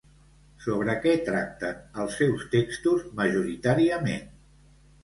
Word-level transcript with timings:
Sobre 0.63 0.95
què 1.03 1.13
tracten 1.27 2.01
els 2.05 2.17
seus 2.23 2.49
textos 2.57 3.07
majoritàriament? 3.21 4.31